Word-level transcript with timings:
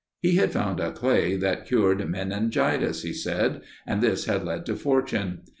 He 0.19 0.37
had 0.37 0.51
found 0.51 0.79
a 0.79 0.91
clay 0.91 1.35
that 1.37 1.67
cured 1.67 2.09
meningitis, 2.09 3.03
he 3.03 3.13
said, 3.13 3.61
and 3.85 4.01
this 4.01 4.25
had 4.25 4.43
led 4.43 4.65
to 4.65 4.75
fortune. 4.75 5.41